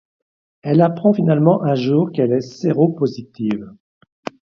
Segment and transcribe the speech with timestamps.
[0.63, 3.69] Elle apprend finalement un jour qu'elle est séropositive.